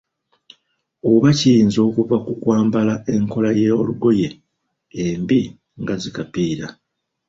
[1.11, 4.27] Oba kiyinza okuva ku kwambala enkola y'olugoye
[5.05, 5.41] embi
[5.81, 6.67] nga zi "kapiira"